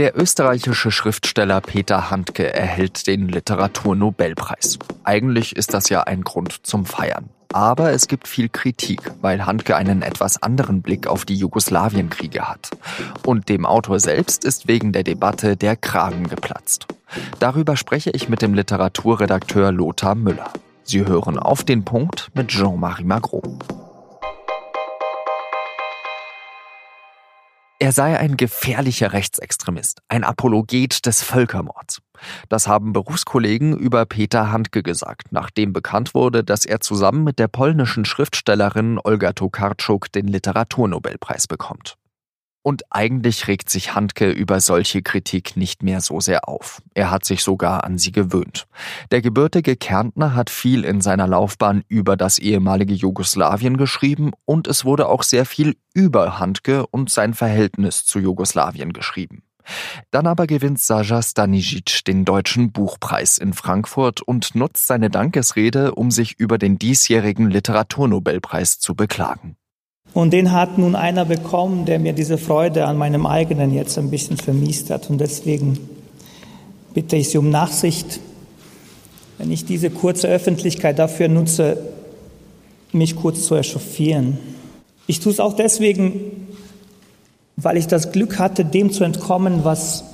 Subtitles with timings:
[0.00, 4.78] Der österreichische Schriftsteller Peter Handke erhält den Literaturnobelpreis.
[5.04, 7.28] Eigentlich ist das ja ein Grund zum Feiern.
[7.52, 12.70] Aber es gibt viel Kritik, weil Handke einen etwas anderen Blick auf die Jugoslawienkriege hat.
[13.26, 16.86] Und dem Autor selbst ist wegen der Debatte der Kragen geplatzt.
[17.38, 20.50] Darüber spreche ich mit dem Literaturredakteur Lothar Müller.
[20.82, 23.42] Sie hören auf den Punkt mit Jean-Marie Magro.
[27.82, 32.02] Er sei ein gefährlicher Rechtsextremist, ein Apologet des Völkermords.
[32.50, 37.48] Das haben Berufskollegen über Peter Handke gesagt, nachdem bekannt wurde, dass er zusammen mit der
[37.48, 41.96] polnischen Schriftstellerin Olga Tokarczuk den Literaturnobelpreis bekommt.
[42.62, 46.82] Und eigentlich regt sich Handke über solche Kritik nicht mehr so sehr auf.
[46.92, 48.66] Er hat sich sogar an sie gewöhnt.
[49.10, 54.84] Der gebürtige Kärntner hat viel in seiner Laufbahn über das ehemalige Jugoslawien geschrieben und es
[54.84, 59.42] wurde auch sehr viel über Handke und sein Verhältnis zu Jugoslawien geschrieben.
[60.10, 66.10] Dann aber gewinnt Saja Stanisic den Deutschen Buchpreis in Frankfurt und nutzt seine Dankesrede, um
[66.10, 69.56] sich über den diesjährigen Literaturnobelpreis zu beklagen.
[70.12, 74.10] Und den hat nun einer bekommen, der mir diese Freude an meinem eigenen jetzt ein
[74.10, 75.08] bisschen vermiest hat.
[75.08, 75.78] Und deswegen
[76.94, 78.20] bitte ich Sie um Nachsicht,
[79.38, 81.78] wenn ich diese kurze Öffentlichkeit dafür nutze,
[82.92, 84.38] mich kurz zu echauffieren.
[85.06, 86.48] Ich tue es auch deswegen,
[87.56, 90.04] weil ich das Glück hatte, dem zu entkommen, was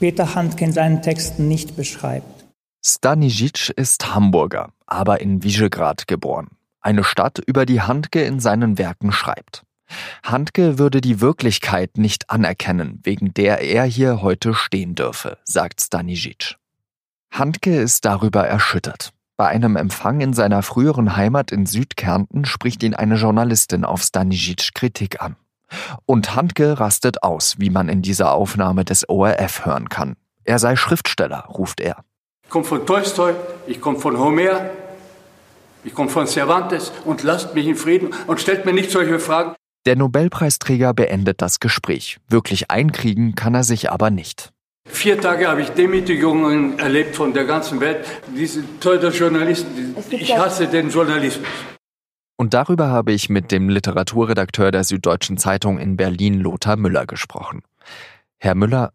[0.00, 2.44] Peter Handke in seinen Texten nicht beschreibt.
[2.84, 6.48] Stanisic ist Hamburger, aber in Visegrad geboren
[6.88, 9.62] eine Stadt, über die Handke in seinen Werken schreibt.
[10.22, 16.56] Handke würde die Wirklichkeit nicht anerkennen, wegen der er hier heute stehen dürfe, sagt Stanisic.
[17.30, 19.12] Handke ist darüber erschüttert.
[19.36, 24.70] Bei einem Empfang in seiner früheren Heimat in Südkärnten spricht ihn eine Journalistin auf Stanisic
[24.74, 25.36] Kritik an.
[26.06, 30.16] Und Handke rastet aus, wie man in dieser Aufnahme des ORF hören kann.
[30.44, 32.02] Er sei Schriftsteller, ruft er.
[32.44, 33.34] Ich komme von Tolstoi,
[33.66, 34.70] ich komme von Homer,
[35.88, 39.54] ich komme von Cervantes und lasst mich in Frieden und stellt mir nicht solche Fragen.
[39.86, 42.18] Der Nobelpreisträger beendet das Gespräch.
[42.28, 44.52] Wirklich einkriegen kann er sich aber nicht.
[44.86, 48.04] Vier Tage habe ich Demütigungen erlebt von der ganzen Welt.
[48.36, 51.48] Diese tolle Journalisten, ich hasse den Journalismus.
[52.36, 57.62] Und darüber habe ich mit dem Literaturredakteur der Süddeutschen Zeitung in Berlin, Lothar Müller, gesprochen.
[58.36, 58.92] Herr Müller,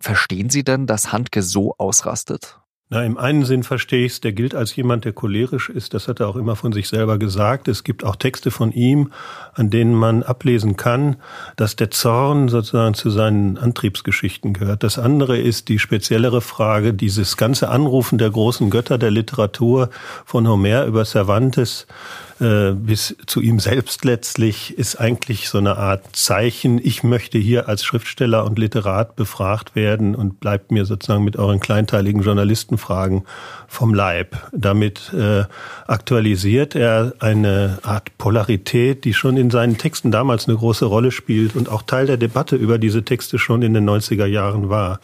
[0.00, 2.58] verstehen Sie denn, dass Handke so ausrastet?
[2.88, 5.92] Na, im einen Sinn verstehe ich es, der gilt als jemand, der cholerisch ist.
[5.92, 7.66] Das hat er auch immer von sich selber gesagt.
[7.66, 9.10] Es gibt auch Texte von ihm,
[9.54, 11.16] an denen man ablesen kann,
[11.56, 14.84] dass der Zorn sozusagen zu seinen Antriebsgeschichten gehört.
[14.84, 19.90] Das andere ist die speziellere Frage, dieses ganze Anrufen der großen Götter der Literatur
[20.24, 21.88] von Homer über Cervantes
[22.40, 27.68] äh, bis zu ihm selbst letztlich ist eigentlich so eine Art Zeichen, ich möchte hier
[27.68, 33.24] als Schriftsteller und Literat befragt werden und bleibt mir sozusagen mit euren kleinteiligen Journalistenfragen
[33.68, 34.36] vom Leib.
[34.52, 35.44] Damit äh,
[35.86, 41.56] aktualisiert er eine Art Polarität, die schon in seinen Texten damals eine große Rolle spielt
[41.56, 45.00] und auch Teil der Debatte über diese Texte schon in den 90er Jahren war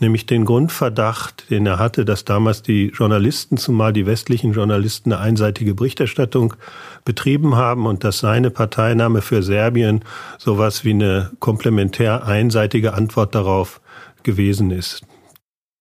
[0.00, 5.22] nämlich den Grundverdacht, den er hatte, dass damals die Journalisten, zumal die westlichen Journalisten, eine
[5.22, 6.54] einseitige Berichterstattung
[7.04, 10.04] betrieben haben und dass seine Parteinahme für Serbien
[10.38, 13.80] sowas wie eine komplementär einseitige Antwort darauf
[14.22, 15.02] gewesen ist.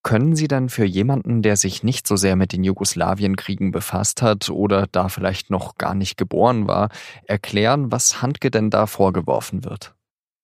[0.04, 4.50] Können Sie dann für jemanden, der sich nicht so sehr mit den Jugoslawienkriegen befasst hat
[4.50, 6.90] oder da vielleicht noch gar nicht geboren war,
[7.26, 9.96] erklären, was Handke denn da vorgeworfen wird?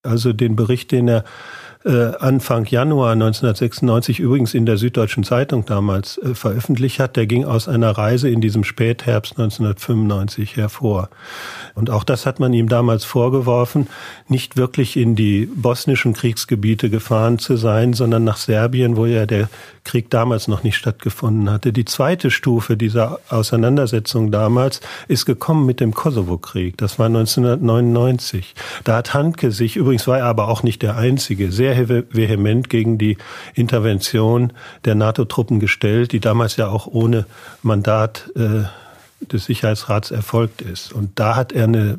[0.01, 1.25] Also den Bericht, den er
[1.85, 7.45] äh, Anfang Januar 1996 übrigens in der Süddeutschen Zeitung damals äh, veröffentlicht hat, der ging
[7.45, 11.09] aus einer Reise in diesem Spätherbst 1995 hervor.
[11.75, 13.87] Und auch das hat man ihm damals vorgeworfen,
[14.27, 19.49] nicht wirklich in die bosnischen Kriegsgebiete gefahren zu sein, sondern nach Serbien, wo ja der
[19.85, 21.71] Krieg damals noch nicht stattgefunden hatte.
[21.71, 26.77] Die zweite Stufe dieser Auseinandersetzung damals ist gekommen mit dem Kosovo-Krieg.
[26.77, 28.53] Das war 1999.
[28.83, 32.99] Da hat Handke sich, übrigens war er aber auch nicht der Einzige, sehr vehement gegen
[32.99, 33.17] die
[33.55, 34.53] Intervention
[34.85, 37.25] der NATO-Truppen gestellt, die damals ja auch ohne
[37.63, 38.65] Mandat äh,
[39.25, 40.93] des Sicherheitsrats erfolgt ist.
[40.93, 41.97] Und da hat er eine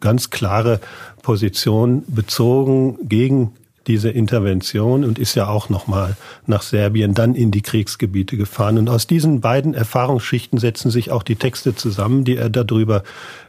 [0.00, 0.80] ganz klare
[1.22, 3.52] Position bezogen gegen
[3.90, 6.16] diese Intervention und ist ja auch nochmal
[6.46, 8.78] nach Serbien, dann in die Kriegsgebiete gefahren.
[8.78, 13.02] Und aus diesen beiden Erfahrungsschichten setzen sich auch die Texte zusammen, die er darüber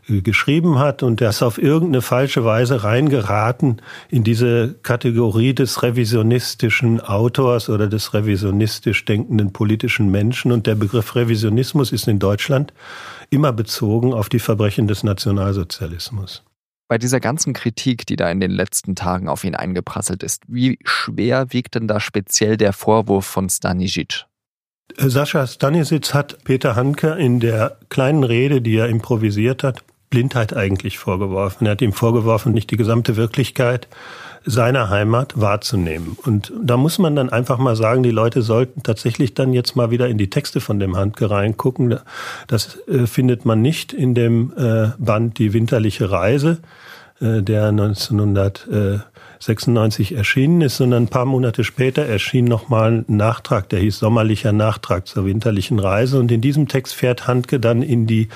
[0.09, 1.03] äh, geschrieben hat.
[1.03, 7.87] Und er ist auf irgendeine falsche Weise reingeraten in diese Kategorie des revisionistischen Autors oder
[7.87, 10.51] des revisionistisch denkenden politischen Menschen.
[10.51, 12.73] Und der Begriff Revisionismus ist in Deutschland
[13.29, 16.41] immer bezogen auf die Verbrechen des Nationalsozialismus.
[16.91, 20.77] Bei dieser ganzen Kritik, die da in den letzten Tagen auf ihn eingeprasselt ist, wie
[20.83, 24.25] schwer wiegt denn da speziell der Vorwurf von Stanisic?
[24.97, 30.99] Sascha Stanisic hat Peter Hanke in der kleinen Rede, die er improvisiert hat, Blindheit eigentlich
[30.99, 31.65] vorgeworfen.
[31.65, 33.87] Er hat ihm vorgeworfen, nicht die gesamte Wirklichkeit
[34.43, 36.17] seiner Heimat wahrzunehmen.
[36.23, 39.91] Und da muss man dann einfach mal sagen, die Leute sollten tatsächlich dann jetzt mal
[39.91, 41.99] wieder in die Texte von dem Handke reingucken.
[42.47, 46.57] Das äh, findet man nicht in dem äh, Band Die winterliche Reise,
[47.19, 53.79] äh, der 1996 erschienen ist, sondern ein paar Monate später erschien nochmal ein Nachtrag, der
[53.79, 56.19] hieß Sommerlicher Nachtrag zur winterlichen Reise.
[56.19, 58.29] Und in diesem Text fährt Handke dann in die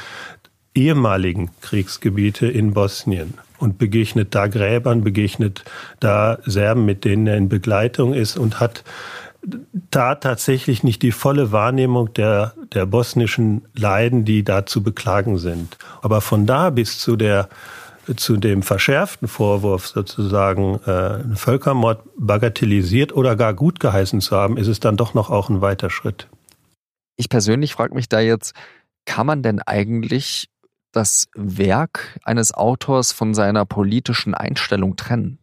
[0.76, 5.64] ehemaligen Kriegsgebiete in Bosnien und begegnet da Gräbern, begegnet
[6.00, 8.84] da Serben, mit denen er in Begleitung ist und hat
[9.92, 15.78] da tatsächlich nicht die volle Wahrnehmung der, der bosnischen Leiden, die da zu beklagen sind.
[16.02, 17.50] Aber von da bis zu der
[18.16, 24.58] zu dem verschärften Vorwurf sozusagen äh, einen Völkermord bagatellisiert oder gar gut geheißen zu haben,
[24.58, 26.28] ist es dann doch noch auch ein weiter Schritt.
[27.18, 28.54] Ich persönlich frage mich da jetzt,
[29.06, 30.50] kann man denn eigentlich
[30.96, 35.40] das Werk eines Autors von seiner politischen Einstellung trennen?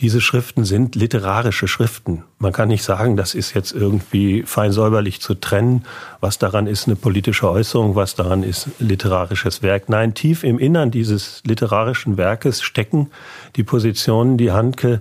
[0.00, 2.24] Diese Schriften sind literarische Schriften.
[2.38, 5.84] Man kann nicht sagen, das ist jetzt irgendwie fein säuberlich zu trennen.
[6.18, 9.88] Was daran ist eine politische Äußerung, was daran ist literarisches Werk.
[9.88, 13.10] Nein, tief im Innern dieses literarischen Werkes stecken
[13.54, 15.00] die Positionen, die Handke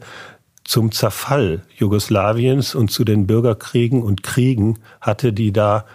[0.63, 5.85] zum Zerfall Jugoslawiens und zu den Bürgerkriegen und Kriegen hatte, die da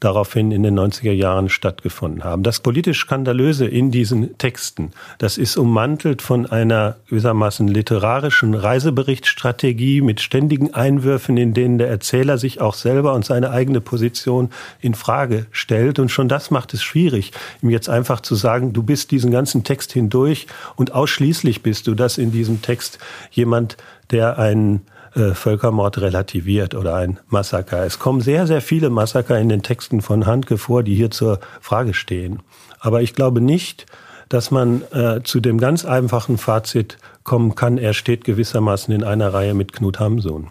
[0.00, 2.42] daraufhin in den 90er Jahren stattgefunden haben.
[2.42, 10.20] Das politisch Skandalöse in diesen Texten, das ist ummantelt von einer gewissermaßen literarischen Reiseberichtstrategie mit
[10.20, 14.50] ständigen Einwürfen, in denen der Erzähler sich auch selber und seine eigene Position
[14.80, 15.98] in Frage stellt.
[15.98, 17.32] Und schon das macht es schwierig,
[17.62, 20.46] ihm jetzt einfach zu sagen, du bist diesen ganzen Text hindurch
[20.76, 22.98] und ausschließlich bist du das in diesem Text
[23.30, 23.76] jemand,
[24.10, 24.82] der einen
[25.16, 27.84] äh, Völkermord relativiert oder ein Massaker.
[27.84, 31.40] Es kommen sehr, sehr viele Massaker in den Texten von Handke vor, die hier zur
[31.60, 32.42] Frage stehen.
[32.80, 33.86] Aber ich glaube nicht,
[34.28, 39.32] dass man äh, zu dem ganz einfachen Fazit kommen kann, er steht gewissermaßen in einer
[39.32, 40.48] Reihe mit Knut Hamsun.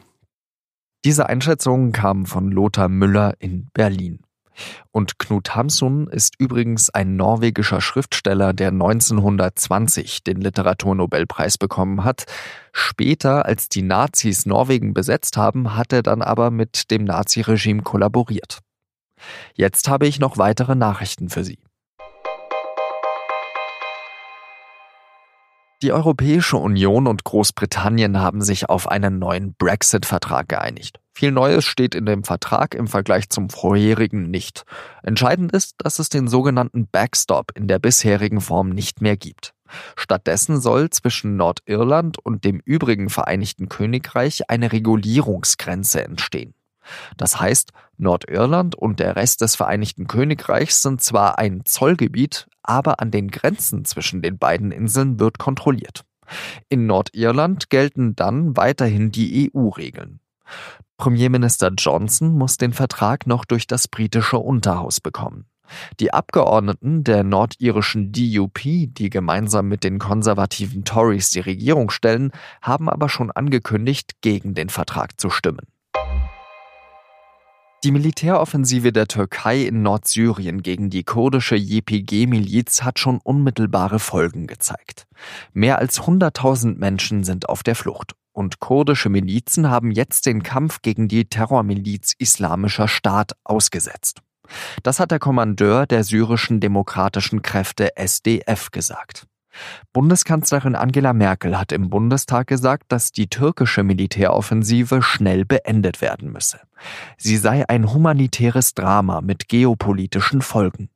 [1.03, 4.24] Diese Einschätzung kam von Lothar Müller in Berlin.
[4.91, 12.25] Und Knut Hamsun ist übrigens ein norwegischer Schriftsteller, der 1920 den Literaturnobelpreis bekommen hat.
[12.71, 18.59] Später, als die Nazis Norwegen besetzt haben, hat er dann aber mit dem Naziregime kollaboriert.
[19.53, 21.59] Jetzt habe ich noch weitere Nachrichten für Sie.
[25.81, 30.99] Die Europäische Union und Großbritannien haben sich auf einen neuen Brexit-Vertrag geeinigt.
[31.13, 34.63] Viel Neues steht in dem Vertrag im Vergleich zum vorherigen nicht.
[35.03, 39.53] Entscheidend ist, dass es den sogenannten Backstop in der bisherigen Form nicht mehr gibt.
[39.95, 46.53] Stattdessen soll zwischen Nordirland und dem übrigen Vereinigten Königreich eine Regulierungsgrenze entstehen.
[47.17, 53.11] Das heißt, Nordirland und der Rest des Vereinigten Königreichs sind zwar ein Zollgebiet, aber an
[53.11, 56.03] den Grenzen zwischen den beiden Inseln wird kontrolliert.
[56.69, 60.19] In Nordirland gelten dann weiterhin die EU-Regeln.
[60.97, 65.45] Premierminister Johnson muss den Vertrag noch durch das britische Unterhaus bekommen.
[65.99, 72.87] Die Abgeordneten der nordirischen DUP, die gemeinsam mit den konservativen Tories die Regierung stellen, haben
[72.89, 75.67] aber schon angekündigt, gegen den Vertrag zu stimmen.
[77.85, 85.05] Die Militäroffensive der Türkei in Nordsyrien gegen die kurdische YPG-Miliz hat schon unmittelbare Folgen gezeigt.
[85.53, 90.81] Mehr als 100.000 Menschen sind auf der Flucht und kurdische Milizen haben jetzt den Kampf
[90.81, 94.23] gegen die Terrormiliz Islamischer Staat ausgesetzt.
[94.81, 99.27] Das hat der Kommandeur der syrischen demokratischen Kräfte SDF gesagt.
[99.93, 106.59] Bundeskanzlerin Angela Merkel hat im Bundestag gesagt, dass die türkische Militäroffensive schnell beendet werden müsse.
[107.17, 110.89] Sie sei ein humanitäres Drama mit geopolitischen Folgen.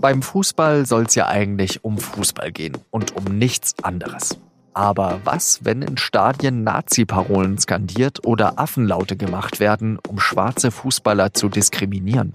[0.00, 4.38] Beim Fußball soll es ja eigentlich um Fußball gehen und um nichts anderes.
[4.78, 11.48] Aber was, wenn in Stadien Nazi-Parolen skandiert oder Affenlaute gemacht werden, um schwarze Fußballer zu
[11.48, 12.34] diskriminieren?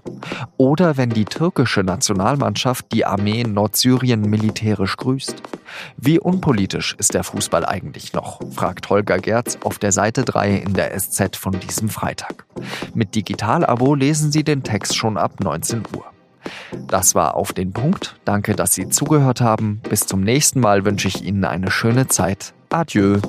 [0.58, 5.36] Oder wenn die türkische Nationalmannschaft die Armee in Nordsyrien militärisch grüßt?
[5.96, 8.40] Wie unpolitisch ist der Fußball eigentlich noch?
[8.52, 12.44] fragt Holger Gerz auf der Seite 3 in der SZ von diesem Freitag.
[12.92, 16.13] Mit Digital-Abo lesen Sie den Text schon ab 19 Uhr.
[16.88, 18.16] Das war auf den Punkt.
[18.24, 19.80] Danke, dass Sie zugehört haben.
[19.88, 22.54] Bis zum nächsten Mal wünsche ich Ihnen eine schöne Zeit.
[22.70, 23.20] Adieu.